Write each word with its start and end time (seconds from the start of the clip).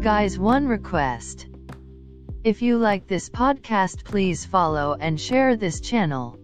Guys, 0.00 0.38
one 0.38 0.66
request. 0.66 1.46
If 2.42 2.62
you 2.62 2.78
like 2.78 3.06
this 3.06 3.28
podcast, 3.28 4.02
please 4.02 4.46
follow 4.46 4.96
and 4.98 5.20
share 5.20 5.56
this 5.56 5.78
channel. 5.78 6.38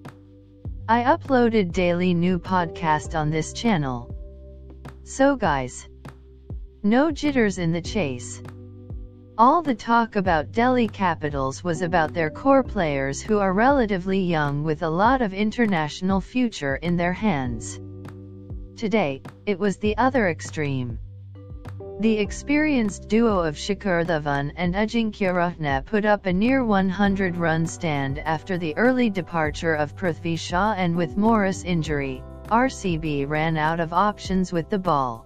I 0.86 1.04
uploaded 1.04 1.72
daily 1.72 2.12
new 2.12 2.38
podcast 2.38 3.18
on 3.18 3.30
this 3.30 3.54
channel. 3.54 4.14
So 5.04 5.36
guys, 5.36 5.88
no 6.82 7.10
jitters 7.10 7.56
in 7.56 7.72
the 7.72 7.80
chase. 7.80 8.42
All 9.38 9.62
the 9.62 9.74
talk 9.74 10.16
about 10.16 10.52
Delhi 10.52 10.88
Capitals 10.88 11.64
was 11.64 11.80
about 11.80 12.12
their 12.12 12.28
core 12.28 12.62
players 12.62 13.22
who 13.22 13.38
are 13.38 13.54
relatively 13.54 14.20
young 14.20 14.64
with 14.64 14.82
a 14.82 14.90
lot 14.90 15.22
of 15.22 15.32
international 15.32 16.20
future 16.20 16.76
in 16.76 16.98
their 16.98 17.14
hands. 17.14 17.80
Today, 18.76 19.22
it 19.46 19.58
was 19.58 19.78
the 19.78 19.96
other 19.96 20.28
extreme. 20.28 20.98
The 21.98 22.18
experienced 22.18 23.08
duo 23.08 23.38
of 23.38 23.56
Shikhar 23.56 24.04
Dhawan 24.04 24.52
and 24.56 24.74
Ajinkya 24.74 25.32
Rahane 25.32 25.82
put 25.86 26.04
up 26.04 26.26
a 26.26 26.32
near 26.32 26.62
100-run 26.62 27.66
stand 27.66 28.18
after 28.18 28.58
the 28.58 28.76
early 28.76 29.08
departure 29.08 29.72
of 29.72 29.96
Prithvi 29.96 30.38
Shaw 30.38 30.74
and 30.74 30.94
with 30.94 31.16
Morris 31.16 31.64
injury, 31.64 32.22
RCB 32.48 33.26
ran 33.26 33.56
out 33.56 33.80
of 33.80 33.94
options 33.94 34.52
with 34.52 34.68
the 34.68 34.78
ball. 34.78 35.24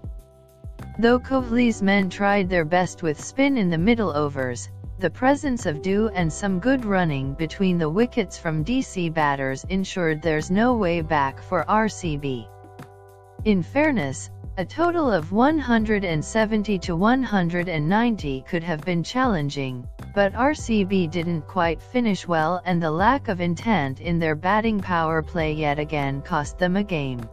Though 1.00 1.18
Kohli's 1.18 1.82
men 1.82 2.08
tried 2.08 2.48
their 2.48 2.64
best 2.64 3.02
with 3.02 3.20
spin 3.20 3.58
in 3.58 3.68
the 3.68 3.76
middle 3.76 4.16
overs, 4.16 4.70
the 5.00 5.10
presence 5.10 5.66
of 5.66 5.82
dew 5.82 6.08
and 6.14 6.32
some 6.32 6.60
good 6.60 6.84
running 6.84 7.34
between 7.34 7.78
the 7.78 7.90
wickets 7.90 8.38
from 8.38 8.64
DC 8.64 9.12
batters 9.12 9.64
ensured 9.70 10.22
there's 10.22 10.52
no 10.52 10.76
way 10.76 11.00
back 11.00 11.42
for 11.42 11.64
RCB. 11.68 12.46
In 13.44 13.64
fairness, 13.64 14.30
a 14.60 14.64
total 14.66 15.10
of 15.10 15.32
170 15.32 16.78
to 16.80 16.94
190 16.94 18.44
could 18.46 18.62
have 18.62 18.84
been 18.84 19.02
challenging, 19.02 19.88
but 20.14 20.34
RCB 20.34 21.10
didn't 21.10 21.48
quite 21.48 21.80
finish 21.80 22.28
well 22.28 22.60
and 22.66 22.82
the 22.82 22.90
lack 22.90 23.28
of 23.28 23.40
intent 23.40 24.02
in 24.02 24.18
their 24.18 24.34
batting 24.34 24.78
power 24.78 25.22
play 25.22 25.54
yet 25.54 25.78
again 25.78 26.20
cost 26.20 26.58
them 26.58 26.76
a 26.76 26.84
game. 26.84 27.26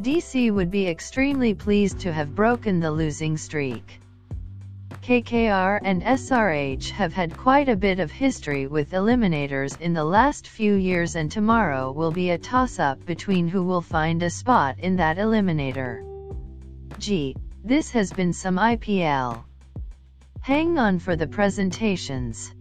DC 0.00 0.50
would 0.50 0.70
be 0.70 0.88
extremely 0.88 1.52
pleased 1.52 2.00
to 2.00 2.10
have 2.10 2.34
broken 2.34 2.80
the 2.80 2.90
losing 2.90 3.36
streak. 3.36 4.00
KKR 5.02 5.80
and 5.84 6.00
SRH 6.02 6.88
have 6.92 7.12
had 7.12 7.36
quite 7.36 7.68
a 7.68 7.76
bit 7.76 8.00
of 8.00 8.10
history 8.10 8.66
with 8.66 8.92
eliminators 8.92 9.78
in 9.82 9.92
the 9.92 10.04
last 10.04 10.48
few 10.48 10.76
years 10.76 11.14
and 11.14 11.30
tomorrow 11.30 11.92
will 11.92 12.10
be 12.10 12.30
a 12.30 12.38
toss-up 12.38 13.04
between 13.04 13.48
who 13.48 13.62
will 13.62 13.82
find 13.82 14.22
a 14.22 14.30
spot 14.30 14.76
in 14.78 14.96
that 14.96 15.18
eliminator. 15.18 16.08
Gee, 17.02 17.34
this 17.64 17.90
has 17.90 18.12
been 18.12 18.32
some 18.32 18.58
IPL. 18.58 19.42
Hang 20.40 20.78
on 20.78 21.00
for 21.00 21.16
the 21.16 21.26
presentations. 21.26 22.54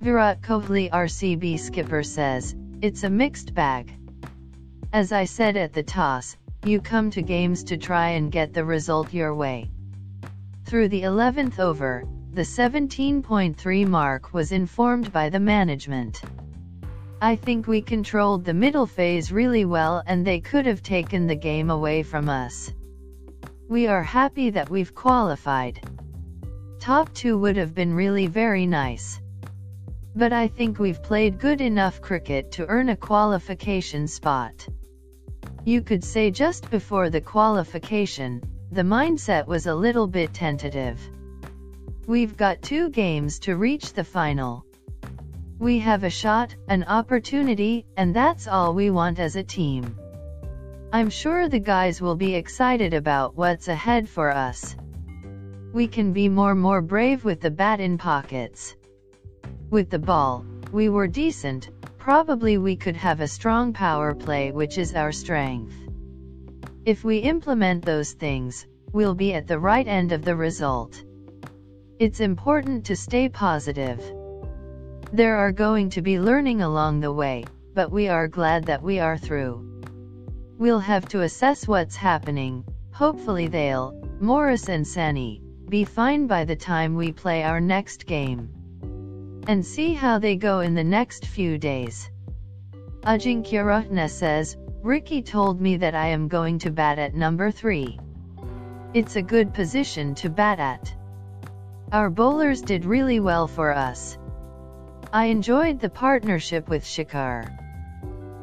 Virat 0.00 0.42
Kohli 0.42 0.90
RCB 0.90 1.60
skipper 1.60 2.02
says, 2.02 2.56
it's 2.82 3.04
a 3.04 3.08
mixed 3.10 3.54
bag. 3.54 3.92
As 4.92 5.12
I 5.12 5.26
said 5.26 5.56
at 5.56 5.72
the 5.72 5.84
toss, 5.84 6.36
you 6.66 6.80
come 6.80 7.12
to 7.12 7.22
games 7.22 7.62
to 7.62 7.76
try 7.76 8.08
and 8.08 8.32
get 8.32 8.52
the 8.52 8.64
result 8.64 9.14
your 9.14 9.36
way. 9.36 9.70
Through 10.64 10.88
the 10.88 11.02
11th 11.02 11.60
over, 11.60 12.02
the 12.32 12.42
17.3 12.42 13.86
mark 13.86 14.34
was 14.34 14.50
informed 14.50 15.12
by 15.12 15.28
the 15.28 15.38
management. 15.38 16.20
I 17.22 17.36
think 17.36 17.68
we 17.68 17.82
controlled 17.82 18.44
the 18.44 18.52
middle 18.52 18.86
phase 18.86 19.30
really 19.30 19.64
well 19.64 20.02
and 20.08 20.26
they 20.26 20.40
could 20.40 20.66
have 20.66 20.82
taken 20.82 21.28
the 21.28 21.36
game 21.36 21.70
away 21.70 22.02
from 22.02 22.28
us. 22.28 22.72
We 23.68 23.86
are 23.86 24.02
happy 24.02 24.50
that 24.50 24.68
we've 24.68 24.94
qualified. 24.94 25.80
Top 26.78 27.10
2 27.14 27.38
would 27.38 27.56
have 27.56 27.74
been 27.74 27.94
really 27.94 28.26
very 28.26 28.66
nice. 28.66 29.18
But 30.14 30.34
I 30.34 30.48
think 30.48 30.78
we've 30.78 31.02
played 31.02 31.40
good 31.40 31.62
enough 31.62 32.02
cricket 32.02 32.52
to 32.52 32.66
earn 32.66 32.90
a 32.90 32.96
qualification 32.96 34.06
spot. 34.06 34.68
You 35.64 35.80
could 35.80 36.04
say 36.04 36.30
just 36.30 36.70
before 36.70 37.08
the 37.08 37.22
qualification, 37.22 38.42
the 38.70 38.82
mindset 38.82 39.46
was 39.46 39.66
a 39.66 39.74
little 39.74 40.06
bit 40.06 40.34
tentative. 40.34 41.00
We've 42.06 42.36
got 42.36 42.60
two 42.60 42.90
games 42.90 43.38
to 43.40 43.56
reach 43.56 43.94
the 43.94 44.04
final. 44.04 44.66
We 45.58 45.78
have 45.78 46.04
a 46.04 46.10
shot, 46.10 46.54
an 46.68 46.84
opportunity, 46.84 47.86
and 47.96 48.14
that's 48.14 48.46
all 48.46 48.74
we 48.74 48.90
want 48.90 49.18
as 49.18 49.36
a 49.36 49.42
team. 49.42 49.96
I'm 50.92 51.10
sure 51.10 51.48
the 51.48 51.58
guys 51.58 52.00
will 52.00 52.14
be 52.14 52.34
excited 52.34 52.94
about 52.94 53.36
what's 53.36 53.68
ahead 53.68 54.08
for 54.08 54.30
us. 54.30 54.76
We 55.72 55.88
can 55.88 56.12
be 56.12 56.28
more 56.28 56.54
more 56.54 56.80
brave 56.80 57.24
with 57.24 57.40
the 57.40 57.50
bat 57.50 57.80
in 57.80 57.98
pockets. 57.98 58.76
With 59.70 59.90
the 59.90 59.98
ball, 59.98 60.44
we 60.70 60.88
were 60.88 61.08
decent, 61.08 61.70
probably 61.98 62.58
we 62.58 62.76
could 62.76 62.96
have 62.96 63.20
a 63.20 63.28
strong 63.28 63.72
power 63.72 64.14
play 64.14 64.52
which 64.52 64.78
is 64.78 64.94
our 64.94 65.10
strength. 65.10 65.74
If 66.84 67.02
we 67.02 67.18
implement 67.18 67.84
those 67.84 68.12
things, 68.12 68.66
we'll 68.92 69.14
be 69.14 69.34
at 69.34 69.48
the 69.48 69.58
right 69.58 69.88
end 69.88 70.12
of 70.12 70.24
the 70.24 70.36
result. 70.36 71.02
It's 71.98 72.20
important 72.20 72.84
to 72.86 72.94
stay 72.94 73.28
positive. 73.28 74.00
There 75.12 75.36
are 75.36 75.52
going 75.52 75.90
to 75.90 76.02
be 76.02 76.20
learning 76.20 76.62
along 76.62 77.00
the 77.00 77.12
way, 77.12 77.44
but 77.74 77.90
we 77.90 78.08
are 78.08 78.28
glad 78.28 78.64
that 78.64 78.82
we 78.82 79.00
are 79.00 79.18
through. 79.18 79.73
We'll 80.56 80.78
have 80.78 81.08
to 81.08 81.22
assess 81.22 81.66
what's 81.66 81.96
happening, 81.96 82.64
hopefully 82.92 83.48
they'll, 83.48 83.92
Morris 84.20 84.68
and 84.68 84.86
Saini, 84.86 85.40
be 85.68 85.84
fine 85.84 86.28
by 86.28 86.44
the 86.44 86.54
time 86.54 86.94
we 86.94 87.10
play 87.10 87.42
our 87.42 87.60
next 87.60 88.06
game. 88.06 88.48
And 89.48 89.66
see 89.66 89.94
how 89.94 90.20
they 90.20 90.36
go 90.36 90.60
in 90.60 90.74
the 90.74 90.84
next 90.84 91.26
few 91.26 91.58
days. 91.58 92.08
Ajinkya 93.02 93.64
Rahane 93.64 94.08
says, 94.08 94.56
Ricky 94.80 95.22
told 95.22 95.60
me 95.60 95.78
that 95.78 95.96
I 95.96 96.06
am 96.08 96.28
going 96.28 96.60
to 96.60 96.70
bat 96.70 97.00
at 97.00 97.14
number 97.14 97.50
3. 97.50 97.98
It's 98.94 99.16
a 99.16 99.22
good 99.22 99.52
position 99.52 100.14
to 100.16 100.30
bat 100.30 100.60
at. 100.60 100.94
Our 101.90 102.10
bowlers 102.10 102.62
did 102.62 102.84
really 102.84 103.18
well 103.18 103.48
for 103.48 103.74
us. 103.74 104.16
I 105.12 105.26
enjoyed 105.26 105.80
the 105.80 105.90
partnership 105.90 106.68
with 106.68 106.84
Shikhar. 106.84 107.63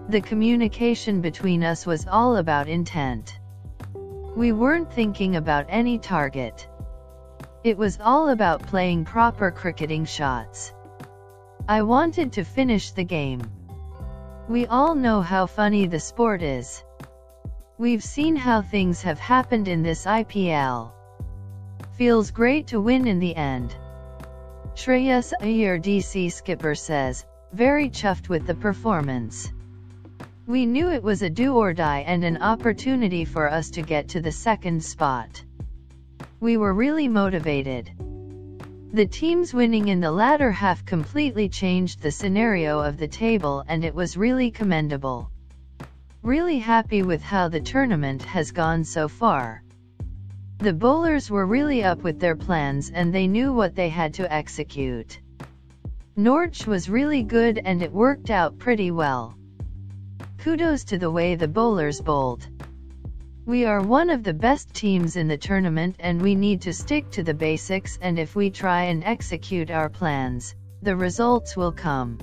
The 0.10 0.22
communication 0.22 1.22
between 1.22 1.64
us 1.64 1.86
was 1.86 2.08
all 2.08 2.38
about 2.38 2.68
intent. 2.68 3.40
We 4.36 4.52
weren't 4.52 4.92
thinking 4.92 5.36
about 5.36 5.66
any 5.70 6.00
target. 6.00 6.68
It 7.64 7.78
was 7.78 8.00
all 8.02 8.30
about 8.30 8.64
playing 8.64 9.06
proper 9.06 9.52
cricketing 9.52 10.06
shots. 10.06 10.74
I 11.68 11.84
wanted 11.84 12.34
to 12.34 12.44
finish 12.44 12.92
the 12.92 13.04
game. 13.04 13.42
We 14.50 14.66
all 14.66 14.96
know 14.96 15.22
how 15.22 15.46
funny 15.46 15.86
the 15.86 16.00
sport 16.00 16.42
is. 16.42 16.84
We've 17.78 18.04
seen 18.04 18.36
how 18.36 18.62
things 18.62 19.02
have 19.04 19.20
happened 19.20 19.68
in 19.68 19.84
this 19.84 20.06
IPL. 20.06 20.92
Feels 21.98 22.32
great 22.32 22.68
to 22.68 22.82
win 22.82 23.08
in 23.08 23.20
the 23.20 23.36
end. 23.36 23.76
Shreyas 24.74 25.34
Iyer 25.40 25.80
DC 25.80 26.32
skipper 26.32 26.76
says, 26.76 27.26
very 27.54 27.90
chuffed 27.90 28.30
with 28.30 28.48
the 28.48 28.56
performance. 28.56 29.52
We 30.47 30.66
knew 30.66 30.90
it 30.90 31.03
was 31.03 31.22
a 31.22 31.29
do 31.29 31.56
or 31.56 31.72
die 31.72 32.03
and 32.07 32.24
an 32.24 32.41
opportunity 32.41 33.25
for 33.25 33.50
us 33.50 33.69
to 33.72 33.84
get 33.84 34.07
to 34.09 34.22
the 34.22 34.31
second 34.31 34.84
spot. 34.84 35.44
We 36.40 36.57
were 36.57 36.74
really 36.74 37.07
motivated. 37.07 37.91
The 38.91 39.06
teams 39.06 39.53
winning 39.53 39.90
in 39.90 40.00
the 40.00 40.12
latter 40.12 40.52
half 40.52 40.84
completely 40.84 41.47
changed 41.47 42.02
the 42.02 42.09
scenario 42.09 42.79
of 42.79 42.97
the 42.97 43.07
table 43.07 43.63
and 43.68 43.85
it 43.85 43.94
was 43.94 44.18
really 44.18 44.50
commendable. 44.50 45.29
Really 46.24 46.58
happy 46.58 47.03
with 47.03 47.22
how 47.22 47.47
the 47.47 47.62
tournament 47.62 48.23
has 48.23 48.52
gone 48.52 48.84
so 48.84 49.08
far. 49.08 49.64
The 50.58 50.73
bowlers 50.73 51.29
were 51.29 51.46
really 51.46 51.84
up 51.84 52.02
with 52.02 52.20
their 52.20 52.35
plans 52.35 52.90
and 52.90 53.14
they 53.14 53.28
knew 53.28 53.53
what 53.53 53.76
they 53.76 53.90
had 53.90 54.16
to 54.16 54.34
execute. 54.34 55.20
Nortje 56.17 56.66
was 56.66 56.90
really 56.90 57.22
good 57.22 57.59
and 57.64 57.84
it 57.84 57.94
worked 57.94 58.32
out 58.32 58.58
pretty 58.58 58.90
well. 58.90 59.35
Kudos 60.41 60.84
to 60.85 60.97
the 60.97 61.11
way 61.11 61.35
the 61.35 61.47
bowlers 61.47 62.02
bowled. 62.02 62.47
We 63.46 63.66
are 63.66 63.79
one 63.79 64.09
of 64.09 64.23
the 64.23 64.34
best 64.34 64.73
teams 64.73 65.16
in 65.16 65.28
the 65.28 65.38
tournament 65.38 65.97
and 65.99 66.20
we 66.20 66.34
need 66.34 66.61
to 66.61 66.73
stick 66.73 67.11
to 67.11 67.22
the 67.22 67.35
basics 67.35 67.99
and 68.02 68.17
if 68.17 68.35
we 68.35 68.49
try 68.49 68.85
and 68.85 69.03
execute 69.03 69.70
our 69.70 69.88
plans, 69.88 70.55
the 70.82 70.96
results 70.96 71.55
will 71.55 71.72
come. 71.72 72.17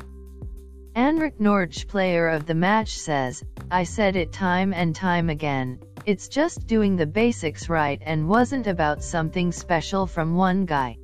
Anrich 0.96 1.38
Nortje 1.38 1.86
player 1.86 2.26
of 2.26 2.44
the 2.44 2.56
match 2.56 2.98
says, 2.98 3.44
I 3.70 3.84
said 3.84 4.16
it 4.16 4.32
time 4.32 4.72
and 4.74 4.96
time 4.96 5.30
again, 5.30 5.78
it's 6.04 6.26
just 6.26 6.66
doing 6.66 6.96
the 6.96 7.06
basics 7.06 7.68
right 7.68 8.02
and 8.04 8.28
wasn't 8.28 8.66
about 8.66 9.04
something 9.04 9.52
special 9.52 10.08
from 10.08 10.34
one 10.34 10.64
guy. 10.64 10.96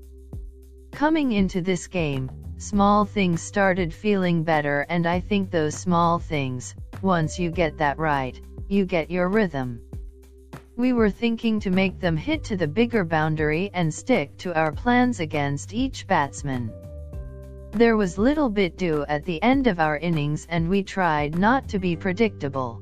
Coming 0.91 1.31
into 1.31 1.61
this 1.61 1.87
game, 1.87 2.29
small 2.59 3.05
things 3.05 3.41
started 3.41 3.95
feeling 3.95 4.43
better 4.43 4.85
and 4.89 5.07
I 5.07 5.21
think 5.21 5.53
those 5.53 5.77
small 5.77 6.19
things, 6.19 6.75
once 7.05 7.39
you 7.39 7.51
get 7.51 7.77
that 7.77 7.99
right, 7.99 8.41
you 8.67 8.87
get 8.87 9.11
your 9.11 9.29
rhythm. 9.29 9.79
We 10.75 10.95
were 10.95 11.11
thinking 11.11 11.61
to 11.61 11.71
make 11.71 12.01
them 12.01 12.17
hit 12.17 12.43
to 12.45 12.57
the 12.57 12.67
bigger 12.67 13.05
boundary 13.05 13.71
and 13.75 13.93
stick 13.93 14.35
to 14.39 14.59
our 14.59 14.73
plans 14.73 15.21
against 15.21 15.75
each 15.75 16.07
batsman. 16.07 16.73
There 17.73 17.99
was 17.99 18.17
little 18.17 18.49
bit 18.49 18.79
dew 18.79 19.05
at 19.07 19.27
the 19.27 19.43
end 19.43 19.67
of 19.67 19.81
our 19.81 19.99
innings 19.99 20.47
and 20.49 20.71
we 20.71 20.83
tried 20.83 21.39
not 21.39 21.69
to 21.69 21.79
be 21.79 21.95
predictable. 21.95 22.81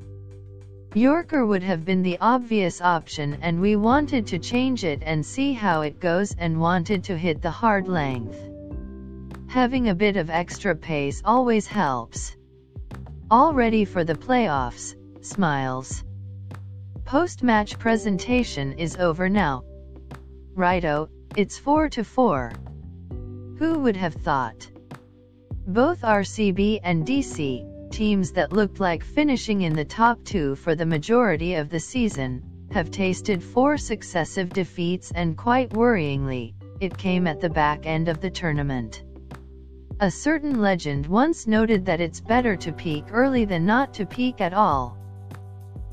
Yorker 0.94 1.44
would 1.44 1.64
have 1.64 1.84
been 1.84 2.02
the 2.02 2.18
obvious 2.20 2.80
option 2.80 3.38
and 3.42 3.60
we 3.60 3.74
wanted 3.74 4.28
to 4.28 4.38
change 4.38 4.84
it 4.84 5.02
and 5.04 5.26
see 5.26 5.52
how 5.52 5.80
it 5.80 5.98
goes 5.98 6.32
and 6.38 6.60
wanted 6.60 7.02
to 7.04 7.18
hit 7.18 7.42
the 7.42 7.50
hard 7.50 7.88
length. 7.88 8.38
Having 9.48 9.88
a 9.88 9.96
bit 9.96 10.16
of 10.16 10.30
extra 10.30 10.76
pace 10.76 11.22
always 11.24 11.66
helps. 11.66 12.36
All 13.32 13.54
ready 13.54 13.86
for 13.86 14.04
the 14.04 14.14
playoffs, 14.14 14.94
smiles. 15.22 16.04
Post-match 17.06 17.78
presentation 17.78 18.74
is 18.74 18.96
over 18.96 19.30
now. 19.30 19.64
Righto, 20.54 21.08
it's 21.34 21.56
4 21.56 21.88
to 21.88 22.04
4. 22.04 22.52
Who 23.58 23.78
would 23.78 23.96
have 23.96 24.12
thought? 24.12 24.70
Both 25.66 26.02
RCB 26.02 26.80
and 26.84 27.06
DC, 27.06 27.90
teams 27.90 28.32
that 28.32 28.52
looked 28.52 28.80
like 28.80 29.02
finishing 29.02 29.62
in 29.62 29.76
the 29.76 29.86
top 29.86 30.22
two 30.24 30.54
for 30.54 30.74
the 30.74 30.84
majority 30.84 31.54
of 31.54 31.70
the 31.70 31.80
season, 31.80 32.42
have 32.70 32.90
tasted 32.90 33.42
four 33.42 33.78
successive 33.78 34.50
defeats 34.50 35.10
and 35.10 35.38
quite 35.38 35.70
worryingly, 35.70 36.52
it 36.80 36.98
came 36.98 37.26
at 37.26 37.40
the 37.40 37.48
back 37.48 37.86
end 37.86 38.10
of 38.10 38.20
the 38.20 38.28
tournament. 38.28 39.02
A 40.02 40.10
certain 40.10 40.60
legend 40.60 41.06
once 41.06 41.46
noted 41.46 41.86
that 41.86 42.00
it's 42.00 42.20
better 42.20 42.56
to 42.56 42.72
peak 42.72 43.04
early 43.12 43.44
than 43.44 43.64
not 43.64 43.94
to 43.94 44.04
peak 44.04 44.40
at 44.40 44.52
all. 44.52 44.96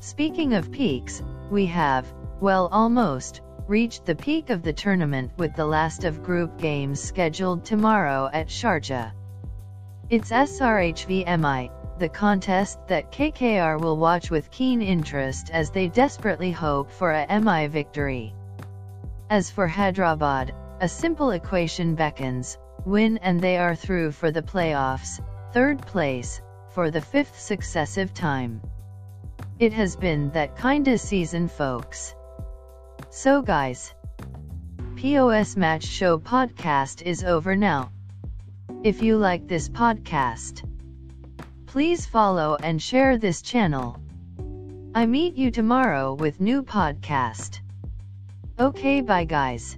Speaking 0.00 0.52
of 0.54 0.72
peaks, 0.72 1.22
we 1.48 1.64
have, 1.66 2.12
well 2.40 2.68
almost, 2.72 3.40
reached 3.68 4.04
the 4.04 4.16
peak 4.16 4.50
of 4.50 4.64
the 4.64 4.72
tournament 4.72 5.30
with 5.36 5.54
the 5.54 5.64
last 5.64 6.02
of 6.02 6.24
group 6.24 6.58
games 6.58 6.98
scheduled 7.00 7.64
tomorrow 7.64 8.28
at 8.32 8.48
Sharjah. 8.48 9.12
It's 10.08 10.32
SRHVMI, 10.32 11.70
the 12.00 12.08
contest 12.08 12.80
that 12.88 13.12
KKR 13.12 13.80
will 13.80 13.96
watch 13.96 14.28
with 14.28 14.50
keen 14.50 14.82
interest 14.82 15.50
as 15.52 15.70
they 15.70 15.86
desperately 15.86 16.50
hope 16.50 16.90
for 16.90 17.12
a 17.12 17.40
MI 17.40 17.68
victory. 17.68 18.34
As 19.30 19.52
for 19.52 19.68
Hyderabad, 19.68 20.52
a 20.80 20.88
simple 20.88 21.30
equation 21.30 21.94
beckons, 21.94 22.58
win 22.84 23.18
and 23.18 23.40
they 23.40 23.56
are 23.58 23.74
through 23.74 24.12
for 24.12 24.30
the 24.30 24.42
playoffs, 24.42 25.20
third 25.52 25.80
place, 25.86 26.40
for 26.70 26.90
the 26.90 27.00
fifth 27.00 27.38
successive 27.38 28.14
time. 28.14 28.60
It 29.58 29.72
has 29.72 29.96
been 29.96 30.30
that 30.30 30.56
kinda 30.56 30.96
season 30.98 31.48
folks. 31.48 32.14
So 33.10 33.42
guys, 33.42 33.94
POS 34.96 35.56
Match 35.56 35.84
Show 35.84 36.18
podcast 36.18 37.02
is 37.02 37.24
over 37.24 37.56
now. 37.56 37.90
If 38.82 39.02
you 39.02 39.16
like 39.18 39.48
this 39.48 39.68
podcast, 39.68 40.64
please 41.66 42.06
follow 42.06 42.56
and 42.62 42.80
share 42.80 43.18
this 43.18 43.42
channel. 43.42 43.98
I 44.94 45.06
meet 45.06 45.36
you 45.36 45.50
tomorrow 45.50 46.14
with 46.14 46.40
new 46.40 46.62
podcast. 46.62 47.60
Okay 48.58 49.00
bye 49.00 49.24
guys. 49.24 49.76